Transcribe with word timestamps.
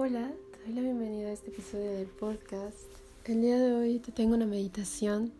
Hola, 0.00 0.30
te 0.52 0.62
doy 0.62 0.74
la 0.74 0.82
bienvenida 0.82 1.26
a 1.26 1.32
este 1.32 1.50
episodio 1.50 1.90
del 1.90 2.06
podcast. 2.06 2.86
El 3.24 3.40
día 3.40 3.58
de 3.58 3.72
hoy 3.72 3.98
te 3.98 4.12
tengo 4.12 4.36
una 4.36 4.46
meditación 4.46 5.32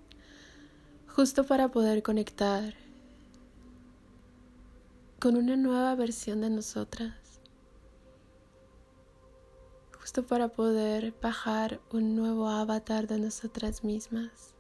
justo 1.07 1.45
para 1.45 1.69
poder 1.69 2.03
conectar 2.03 2.75
con 5.21 5.37
una 5.37 5.55
nueva 5.55 5.95
versión 5.95 6.41
de 6.41 6.51
nosotras. 6.51 7.15
Justo 10.01 10.27
para 10.27 10.49
poder 10.49 11.15
bajar 11.23 11.79
un 11.93 12.17
nuevo 12.17 12.49
avatar 12.49 13.07
de 13.07 13.21
nosotras 13.21 13.85
mismas. 13.85 14.55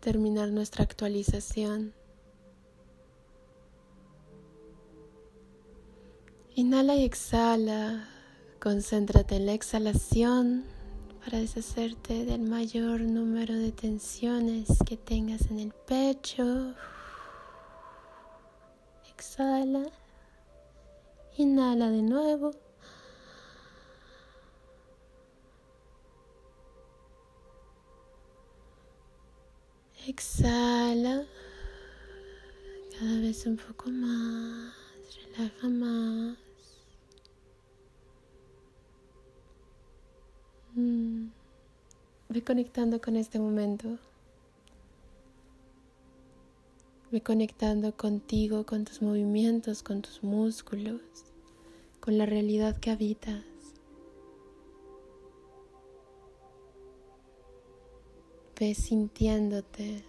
Terminar 0.00 0.50
nuestra 0.50 0.84
actualización 0.84 1.94
Inhala 6.60 6.94
y 6.94 7.04
exhala. 7.04 8.06
Concéntrate 8.58 9.36
en 9.36 9.46
la 9.46 9.54
exhalación 9.54 10.66
para 11.24 11.38
deshacerte 11.38 12.26
del 12.26 12.42
mayor 12.42 13.00
número 13.00 13.54
de 13.54 13.72
tensiones 13.72 14.68
que 14.86 14.98
tengas 14.98 15.50
en 15.50 15.58
el 15.58 15.72
pecho. 15.72 16.74
Exhala. 19.08 19.86
Inhala 21.38 21.88
de 21.88 22.02
nuevo. 22.02 22.50
Exhala. 30.06 31.24
Cada 32.98 33.18
vez 33.20 33.46
un 33.46 33.56
poco 33.56 33.88
más. 33.88 34.74
Relaja 35.38 35.68
más. 35.68 36.49
Mm. 40.74 41.30
Ve 42.28 42.44
conectando 42.44 43.00
con 43.00 43.16
este 43.16 43.40
momento. 43.40 43.98
Ve 47.10 47.20
conectando 47.22 47.96
contigo, 47.96 48.64
con 48.64 48.84
tus 48.84 49.02
movimientos, 49.02 49.82
con 49.82 50.00
tus 50.00 50.22
músculos, 50.22 51.00
con 51.98 52.18
la 52.18 52.26
realidad 52.26 52.78
que 52.78 52.92
habitas. 52.92 53.42
Ve 58.58 58.74
sintiéndote. 58.74 60.04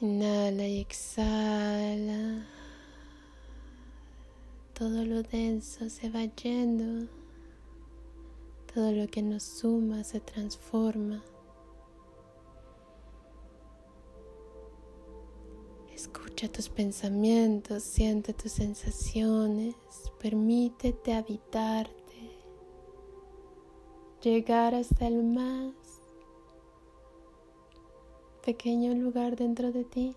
Inhala 0.00 0.66
y 0.66 0.80
exhala 0.80 2.59
todo 4.80 5.04
lo 5.04 5.22
denso 5.22 5.90
se 5.90 6.08
va 6.08 6.24
yendo, 6.24 7.06
todo 8.72 8.92
lo 8.92 9.06
que 9.08 9.20
nos 9.20 9.42
suma 9.42 10.02
se 10.04 10.20
transforma. 10.20 11.22
Escucha 15.94 16.48
tus 16.48 16.70
pensamientos, 16.70 17.82
siente 17.82 18.32
tus 18.32 18.52
sensaciones, 18.52 19.74
permítete 20.18 21.12
habitarte, 21.12 22.30
llegar 24.22 24.74
hasta 24.74 25.06
el 25.08 25.22
más 25.22 25.74
pequeño 28.42 28.94
lugar 28.94 29.36
dentro 29.36 29.72
de 29.72 29.84
ti. 29.84 30.16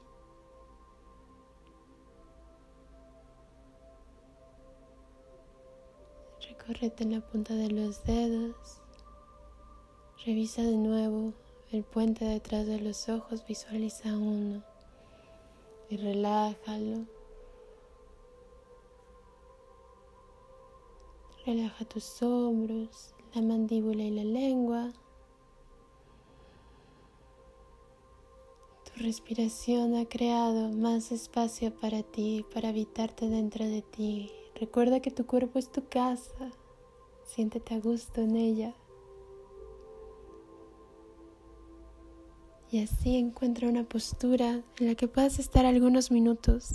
Correte 6.66 7.04
en 7.04 7.12
la 7.12 7.20
punta 7.20 7.56
de 7.56 7.70
los 7.70 8.06
dedos. 8.06 8.56
Revisa 10.26 10.62
de 10.62 10.78
nuevo 10.78 11.34
el 11.74 11.84
puente 11.84 12.24
detrás 12.24 12.66
de 12.68 12.80
los 12.80 13.10
ojos, 13.10 13.46
visualiza 13.46 14.16
uno 14.16 14.64
y 15.90 15.98
relájalo. 15.98 17.06
Relaja 21.46 21.84
tus 21.84 22.22
hombros, 22.22 23.14
la 23.34 23.42
mandíbula 23.42 24.04
y 24.04 24.12
la 24.12 24.24
lengua. 24.24 24.94
Tu 28.86 29.04
respiración 29.04 29.96
ha 29.96 30.06
creado 30.06 30.70
más 30.70 31.12
espacio 31.12 31.74
para 31.74 32.04
ti, 32.04 32.46
para 32.54 32.70
habitarte 32.70 33.28
dentro 33.28 33.66
de 33.66 33.82
ti, 33.82 34.32
Recuerda 34.56 35.00
que 35.00 35.12
tu 35.12 35.26
cuerpo 35.26 35.60
es 35.60 35.72
tu 35.72 35.88
casa. 35.88 36.52
Siéntete 37.26 37.74
a 37.76 37.80
gusto 37.80 38.22
en 38.22 38.36
ella. 38.36 38.76
Y 42.72 42.82
así 42.82 43.18
encuentra 43.18 43.68
una 43.68 43.84
postura 43.84 44.64
en 44.80 44.88
la 44.88 44.96
que 44.96 45.08
puedas 45.08 45.38
estar 45.38 45.66
algunos 45.66 46.10
minutos. 46.10 46.74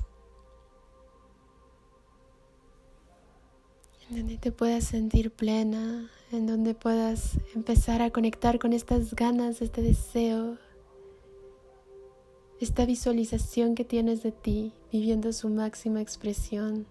En 4.09 4.19
donde 4.19 4.39
te 4.39 4.53
puedas 4.53 4.85
sentir 4.85 5.31
plena, 5.33 6.09
en 6.31 6.47
donde 6.47 6.75
puedas 6.75 7.39
empezar 7.55 8.01
a 8.01 8.11
conectar 8.11 8.59
con 8.59 8.73
estas 8.73 9.15
ganas, 9.15 9.61
este 9.61 9.83
deseo, 9.83 10.57
esta 12.61 12.87
visualización 12.87 13.75
que 13.75 13.85
tienes 13.85 14.23
de 14.23 14.33
ti, 14.33 14.73
viviendo 14.93 15.33
su 15.33 15.49
máxima 15.49 16.01
expresión. 16.01 16.87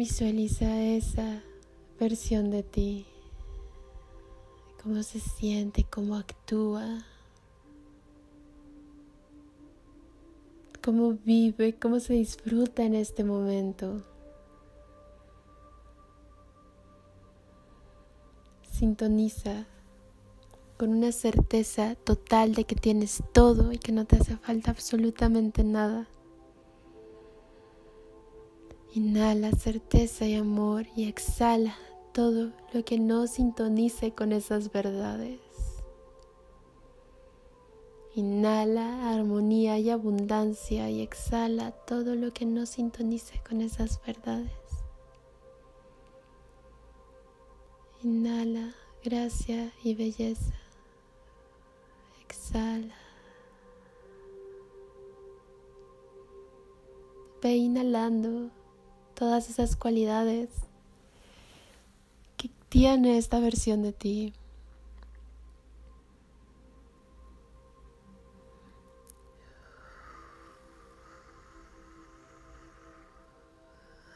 Visualiza 0.00 0.80
esa 0.80 1.42
versión 1.98 2.50
de 2.50 2.62
ti, 2.62 3.04
cómo 4.82 5.02
se 5.02 5.20
siente, 5.20 5.84
cómo 5.84 6.16
actúa, 6.16 7.04
cómo 10.82 11.12
vive, 11.12 11.74
cómo 11.78 12.00
se 12.00 12.14
disfruta 12.14 12.82
en 12.82 12.94
este 12.94 13.24
momento. 13.24 14.02
Sintoniza 18.72 19.66
con 20.78 20.94
una 20.94 21.12
certeza 21.12 21.94
total 21.94 22.54
de 22.54 22.64
que 22.64 22.74
tienes 22.74 23.22
todo 23.34 23.70
y 23.70 23.76
que 23.76 23.92
no 23.92 24.06
te 24.06 24.16
hace 24.16 24.38
falta 24.38 24.70
absolutamente 24.70 25.62
nada. 25.62 26.08
Inhala 28.92 29.52
certeza 29.52 30.26
y 30.26 30.34
amor 30.34 30.84
y 30.96 31.08
exhala 31.08 31.76
todo 32.12 32.50
lo 32.74 32.84
que 32.84 32.98
no 32.98 33.28
sintonice 33.28 34.12
con 34.12 34.32
esas 34.32 34.72
verdades. 34.72 35.40
Inhala 38.16 39.12
armonía 39.14 39.78
y 39.78 39.90
abundancia 39.90 40.90
y 40.90 41.02
exhala 41.02 41.70
todo 41.70 42.16
lo 42.16 42.32
que 42.32 42.46
no 42.46 42.66
sintonice 42.66 43.40
con 43.48 43.60
esas 43.60 44.04
verdades. 44.04 44.50
Inhala 48.02 48.74
gracia 49.04 49.72
y 49.84 49.94
belleza. 49.94 50.54
Exhala. 52.24 52.96
Ve 57.40 57.54
inhalando 57.54 58.50
todas 59.20 59.50
esas 59.50 59.76
cualidades 59.76 60.48
que 62.38 62.48
tiene 62.70 63.18
esta 63.18 63.38
versión 63.38 63.82
de 63.82 63.92
ti. 63.92 64.32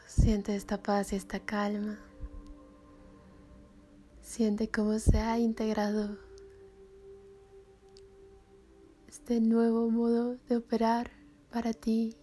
Siente 0.07 0.55
esta 0.55 0.81
paz 0.81 1.13
y 1.13 1.17
esta 1.17 1.39
calma. 1.39 1.99
Siente 4.23 4.71
cómo 4.71 4.97
se 4.97 5.19
ha 5.19 5.37
integrado 5.37 6.17
este 9.07 9.39
nuevo 9.39 9.87
modo 9.91 10.37
de 10.49 10.57
operar 10.57 11.11
para 11.51 11.73
ti 11.73 12.17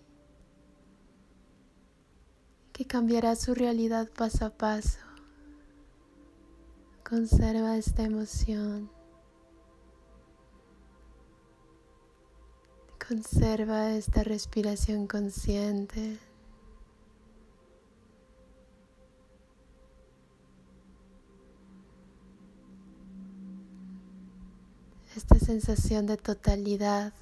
que 2.73 2.87
cambiará 2.87 3.37
su 3.37 3.55
realidad 3.55 4.09
paso 4.09 4.47
a 4.47 4.51
paso. 4.51 4.99
Conserva 7.09 7.77
esta 7.77 8.05
emoción. 8.05 8.91
Conserva 13.07 13.93
esta 13.93 14.23
respiración 14.25 15.07
consciente. 15.07 16.19
sensación 25.43 26.07
de 26.07 26.17
totalidad. 26.17 27.13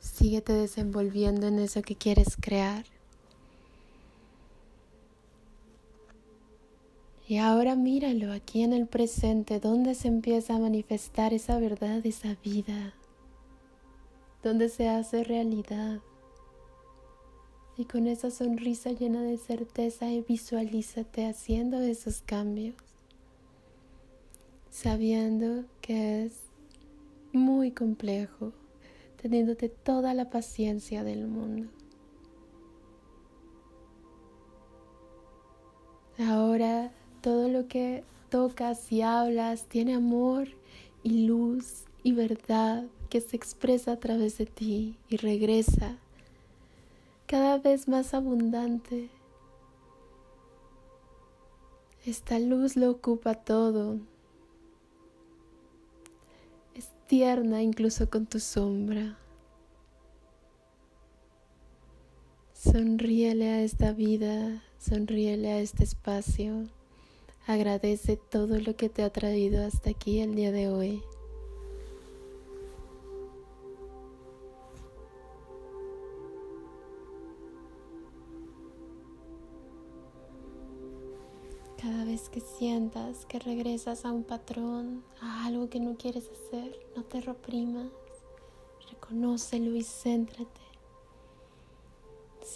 Síguete 0.00 0.54
desenvolviendo 0.54 1.46
en 1.46 1.58
eso 1.58 1.82
que 1.82 1.96
quieres 1.96 2.36
crear. 2.40 2.84
Y 7.28 7.38
ahora 7.38 7.74
míralo 7.74 8.32
aquí 8.32 8.62
en 8.62 8.72
el 8.72 8.86
presente, 8.86 9.58
donde 9.58 9.96
se 9.96 10.06
empieza 10.06 10.54
a 10.54 10.60
manifestar 10.60 11.34
esa 11.34 11.58
verdad, 11.58 12.06
esa 12.06 12.36
vida, 12.44 12.94
donde 14.44 14.68
se 14.68 14.88
hace 14.88 15.24
realidad. 15.24 15.98
Y 17.76 17.84
con 17.86 18.06
esa 18.06 18.30
sonrisa 18.30 18.92
llena 18.92 19.22
de 19.22 19.38
certeza, 19.38 20.06
visualízate 20.26 21.26
haciendo 21.26 21.80
esos 21.80 22.22
cambios, 22.22 22.76
sabiendo 24.70 25.64
que 25.80 26.26
es 26.26 26.32
muy 27.32 27.72
complejo, 27.72 28.52
teniéndote 29.20 29.68
toda 29.68 30.14
la 30.14 30.30
paciencia 30.30 31.02
del 31.02 31.26
mundo. 31.26 31.68
Ahora 36.18 36.92
todo 37.26 37.48
lo 37.48 37.66
que 37.66 38.04
tocas 38.30 38.92
y 38.92 39.02
hablas 39.02 39.64
tiene 39.64 39.96
amor 39.96 40.46
y 41.02 41.26
luz 41.26 41.82
y 42.04 42.12
verdad 42.12 42.84
que 43.10 43.20
se 43.20 43.34
expresa 43.34 43.90
a 43.90 43.96
través 43.96 44.38
de 44.38 44.46
ti 44.46 44.96
y 45.08 45.16
regresa 45.16 45.96
cada 47.26 47.58
vez 47.58 47.88
más 47.88 48.14
abundante. 48.14 49.10
Esta 52.04 52.38
luz 52.38 52.76
lo 52.76 52.92
ocupa 52.92 53.34
todo. 53.34 53.98
Es 56.76 56.90
tierna 57.08 57.60
incluso 57.60 58.08
con 58.08 58.26
tu 58.26 58.38
sombra. 58.38 59.18
Sonríele 62.52 63.48
a 63.48 63.62
esta 63.62 63.90
vida, 63.90 64.62
sonríele 64.78 65.50
a 65.50 65.58
este 65.58 65.82
espacio. 65.82 66.68
Agradece 67.48 68.16
todo 68.16 68.58
lo 68.58 68.74
que 68.74 68.88
te 68.88 69.04
ha 69.04 69.10
traído 69.10 69.64
hasta 69.64 69.90
aquí 69.90 70.18
el 70.18 70.34
día 70.34 70.50
de 70.50 70.68
hoy. 70.68 71.00
Cada 81.80 82.04
vez 82.04 82.28
que 82.28 82.40
sientas 82.40 83.24
que 83.26 83.38
regresas 83.38 84.04
a 84.04 84.10
un 84.10 84.24
patrón, 84.24 85.04
a 85.20 85.46
algo 85.46 85.70
que 85.70 85.78
no 85.78 85.96
quieres 85.96 86.28
hacer, 86.28 86.76
no 86.96 87.04
te 87.04 87.20
reprimas, 87.20 87.92
reconócelo 88.90 89.76
y 89.76 89.84
céntrate. 89.84 90.65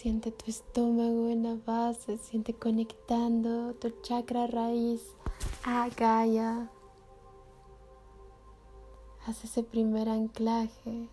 Siente 0.00 0.32
tu 0.32 0.47
estómago 0.50 1.29
en 1.29 1.43
la 1.43 1.56
base, 1.56 2.17
siente 2.17 2.55
conectando 2.55 3.75
tu 3.75 3.91
chakra 4.00 4.47
raíz 4.47 5.14
a 5.62 5.91
Gaia. 5.91 6.70
Haz 9.26 9.44
ese 9.44 9.62
primer 9.62 10.08
anclaje 10.08 11.06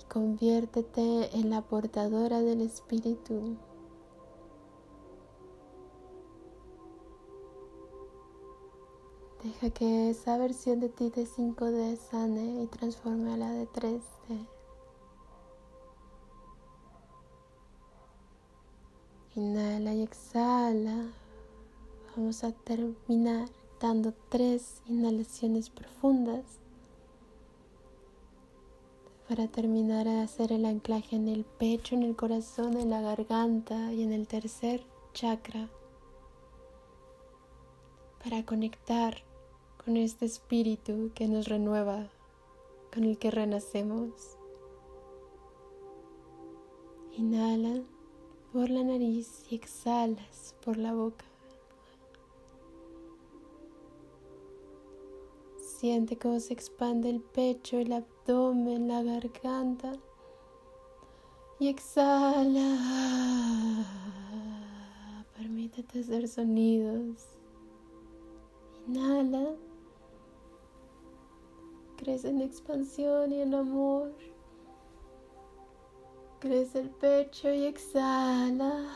y 0.00 0.04
conviértete 0.08 1.36
en 1.36 1.50
la 1.50 1.62
portadora 1.62 2.40
del 2.40 2.60
espíritu. 2.60 3.56
Deja 9.42 9.70
que 9.70 10.10
esa 10.10 10.38
versión 10.38 10.78
de 10.78 10.90
ti 10.90 11.10
de 11.10 11.26
5D 11.26 11.96
sane 11.96 12.62
y 12.62 12.66
transforme 12.68 13.32
a 13.32 13.36
la 13.36 13.50
de 13.50 13.66
3D. 13.66 14.55
Inhala 19.36 19.92
y 19.92 20.02
exhala. 20.02 21.12
Vamos 22.16 22.42
a 22.42 22.52
terminar 22.52 23.50
dando 23.78 24.14
tres 24.30 24.80
inhalaciones 24.86 25.68
profundas 25.68 26.58
para 29.28 29.46
terminar 29.46 30.08
a 30.08 30.22
hacer 30.22 30.52
el 30.52 30.64
anclaje 30.64 31.16
en 31.16 31.28
el 31.28 31.44
pecho, 31.44 31.94
en 31.94 32.02
el 32.02 32.16
corazón, 32.16 32.78
en 32.78 32.88
la 32.88 33.02
garganta 33.02 33.92
y 33.92 34.04
en 34.04 34.12
el 34.14 34.26
tercer 34.26 34.82
chakra 35.12 35.68
para 38.24 38.42
conectar 38.46 39.18
con 39.84 39.98
este 39.98 40.24
espíritu 40.24 41.10
que 41.14 41.28
nos 41.28 41.46
renueva, 41.46 42.08
con 42.90 43.04
el 43.04 43.18
que 43.18 43.30
renacemos. 43.30 44.38
Inhala 47.18 47.82
por 48.56 48.70
la 48.70 48.82
nariz 48.82 49.44
y 49.50 49.54
exhalas 49.54 50.54
por 50.64 50.78
la 50.78 50.94
boca. 50.94 51.26
Siente 55.58 56.16
cómo 56.16 56.40
se 56.40 56.54
expande 56.54 57.10
el 57.10 57.20
pecho, 57.20 57.76
el 57.76 57.92
abdomen, 57.92 58.88
la 58.88 59.02
garganta. 59.02 59.92
Y 61.60 61.68
exhala. 61.68 62.78
Permítete 65.36 66.00
hacer 66.00 66.26
sonidos. 66.26 67.26
Inhala. 68.88 69.54
Crece 71.98 72.30
en 72.30 72.40
expansión 72.40 73.32
y 73.32 73.42
en 73.42 73.54
amor. 73.54 74.14
Crece 76.46 76.78
el 76.78 76.90
pecho 76.90 77.52
y 77.52 77.64
exhala. 77.64 78.86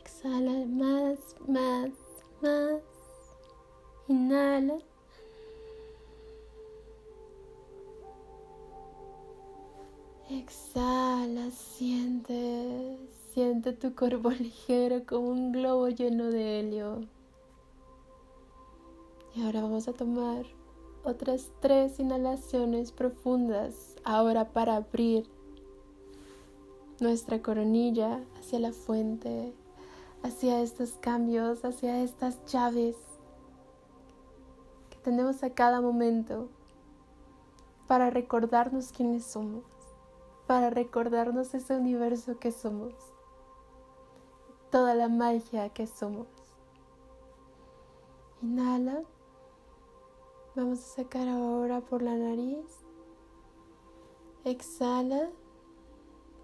Exhala 0.00 0.66
más, 0.66 1.18
más, 1.46 1.90
más. 2.40 2.82
Inhala. 4.08 4.76
Exhala, 10.28 11.48
siente, 11.52 12.98
siente 13.32 13.72
tu 13.72 13.94
cuerpo 13.94 14.30
ligero 14.40 15.06
como 15.06 15.28
un 15.28 15.52
globo 15.52 15.88
lleno 15.90 16.24
de 16.24 16.58
helio. 16.58 17.06
Y 19.36 19.44
ahora 19.44 19.62
vamos 19.62 19.86
a 19.86 19.92
tomar 19.92 20.44
otras 21.04 21.50
tres 21.60 21.98
inhalaciones 21.98 22.92
profundas 22.92 23.96
ahora 24.04 24.52
para 24.52 24.76
abrir 24.76 25.28
nuestra 27.00 27.42
coronilla 27.42 28.20
hacia 28.38 28.60
la 28.60 28.72
fuente, 28.72 29.52
hacia 30.22 30.60
estos 30.60 30.92
cambios, 30.92 31.64
hacia 31.64 32.02
estas 32.02 32.44
llaves 32.46 32.96
que 34.90 34.98
tenemos 34.98 35.42
a 35.42 35.50
cada 35.50 35.80
momento 35.80 36.48
para 37.88 38.10
recordarnos 38.10 38.92
quiénes 38.92 39.24
somos, 39.24 39.64
para 40.46 40.70
recordarnos 40.70 41.52
ese 41.54 41.76
universo 41.76 42.38
que 42.38 42.52
somos, 42.52 42.94
toda 44.70 44.94
la 44.94 45.08
magia 45.08 45.68
que 45.70 45.86
somos. 45.86 46.28
Inhala. 48.40 49.02
Vamos 50.54 50.80
a 50.80 50.96
sacar 50.96 51.28
ahora 51.28 51.80
por 51.80 52.02
la 52.02 52.14
nariz. 52.14 52.66
Exhala. 54.44 55.30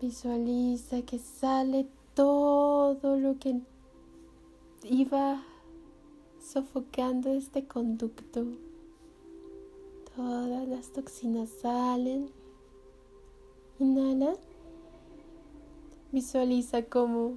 Visualiza 0.01 1.03
que 1.03 1.19
sale 1.19 1.87
todo 2.15 3.19
lo 3.19 3.39
que 3.39 3.61
iba 4.83 5.43
sofocando 6.41 7.31
este 7.35 7.67
conducto. 7.67 8.47
Todas 10.17 10.67
las 10.67 10.91
toxinas 10.91 11.51
salen. 11.51 12.31
Inhala. 13.79 14.37
Visualiza 16.13 16.83
cómo 16.87 17.35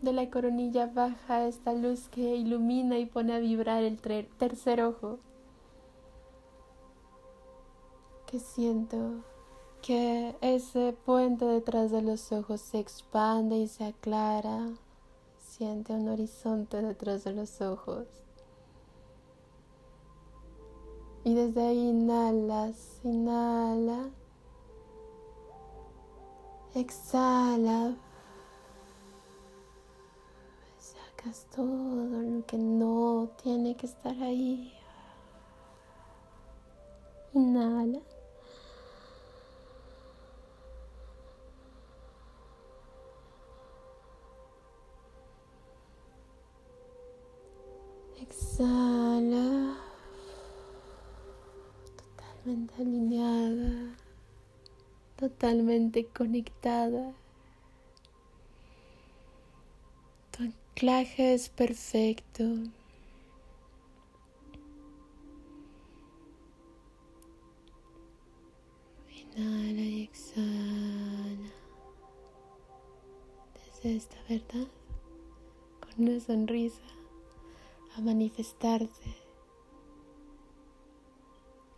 de 0.00 0.14
la 0.14 0.30
coronilla 0.30 0.86
baja 0.86 1.46
esta 1.46 1.74
luz 1.74 2.08
que 2.08 2.36
ilumina 2.36 2.98
y 2.98 3.04
pone 3.04 3.34
a 3.34 3.38
vibrar 3.38 3.82
el 3.82 3.98
tercer 3.98 4.80
ojo 4.80 5.18
que 8.30 8.38
siento 8.38 9.24
que 9.82 10.36
ese 10.40 10.92
puente 11.04 11.44
detrás 11.44 11.90
de 11.90 12.00
los 12.00 12.30
ojos 12.30 12.60
se 12.60 12.78
expande 12.78 13.56
y 13.56 13.66
se 13.66 13.86
aclara. 13.86 14.68
Siente 15.40 15.94
un 15.94 16.08
horizonte 16.08 16.80
detrás 16.80 17.24
de 17.24 17.32
los 17.32 17.60
ojos. 17.60 18.06
Y 21.24 21.34
desde 21.34 21.60
ahí 21.60 21.88
inhalas, 21.88 23.00
inhala, 23.02 24.10
exhala, 26.74 27.96
sacas 30.78 31.46
todo 31.54 31.66
lo 31.66 32.46
que 32.46 32.56
no 32.56 33.28
tiene 33.42 33.76
que 33.76 33.86
estar 33.86 34.14
ahí. 34.22 34.72
Inhala. 37.34 38.00
Totalmente 51.96 52.74
alineada. 52.74 53.96
Totalmente 55.16 56.06
conectada. 56.08 57.14
Tu 60.30 60.42
anclaje 60.42 61.32
es 61.32 61.48
perfecto. 61.48 62.42
Inhala 69.08 69.80
y 69.80 70.02
exhala. 70.02 71.50
Desde 73.54 73.96
esta 73.96 74.16
verdad, 74.28 74.68
con 75.80 76.08
una 76.08 76.20
sonrisa, 76.20 76.82
manifestarte 78.02 79.16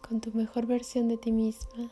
con 0.07 0.21
tu 0.21 0.33
mejor 0.33 0.67
versión 0.67 1.09
de 1.09 1.17
ti 1.17 1.33
misma. 1.33 1.91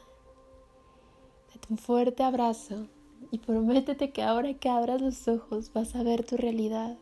Date 1.53 1.69
un 1.71 1.79
fuerte 1.79 2.23
abrazo 2.23 2.87
y 3.31 3.39
prométete 3.39 4.11
que 4.11 4.23
ahora 4.23 4.55
que 4.55 4.69
abras 4.69 5.01
los 5.01 5.29
ojos 5.29 5.73
vas 5.73 5.95
a 5.95 6.03
ver 6.03 6.25
tu 6.25 6.37
realidad 6.37 6.97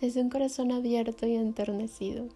desde 0.00 0.20
un 0.22 0.30
corazón 0.30 0.72
abierto 0.72 1.26
y 1.26 1.34
enternecido. 1.34 2.28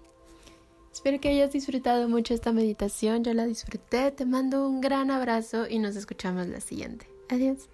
Espero 0.93 1.21
que 1.21 1.29
hayas 1.29 1.53
disfrutado 1.53 2.09
mucho 2.09 2.35
esta 2.35 2.53
meditación. 2.53 3.25
Yo 3.25 3.35
la 3.35 3.47
disfruté. 3.47 4.13
Te 4.13 4.25
mando 4.27 4.69
un 4.69 4.81
gran 4.81 5.11
abrazo 5.11 5.67
y 5.69 5.81
nos 5.81 5.97
escuchamos 5.97 6.47
la 6.47 6.61
siguiente. 6.61 7.09
Adiós. 7.29 7.69